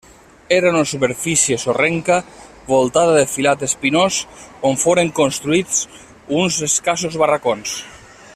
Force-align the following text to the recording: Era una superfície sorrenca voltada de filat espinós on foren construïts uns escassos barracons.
Era 0.55 0.69
una 0.75 0.83
superfície 0.91 1.57
sorrenca 1.63 2.15
voltada 2.71 3.13
de 3.17 3.27
filat 3.35 3.67
espinós 3.69 4.19
on 4.71 4.81
foren 4.87 5.15
construïts 5.23 5.85
uns 6.43 6.61
escassos 6.71 7.23
barracons. 7.25 7.81